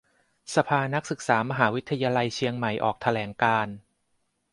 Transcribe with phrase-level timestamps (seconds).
[0.55, 3.75] สภานักศึกษามหาวิทยาลัยเชียงใหม่ออกแถลงการณ์